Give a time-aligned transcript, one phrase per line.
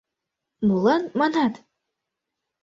[0.67, 1.53] —Молан, манат?